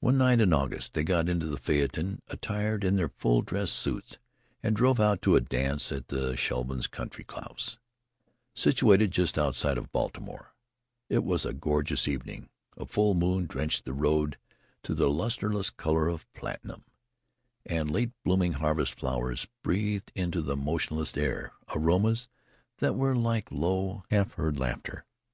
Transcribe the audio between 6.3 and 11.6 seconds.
Shevlins' country house, situated just outside of Baltimore. It was a